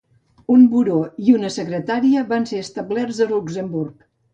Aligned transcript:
Un 0.55 0.63
buró 0.71 0.95
i 1.27 1.37
una 1.41 1.53
secretaria 1.57 2.27
van 2.35 2.51
ser 2.55 2.67
establerts 2.67 3.25
a 3.29 3.33
Luxemburg. 3.39 4.07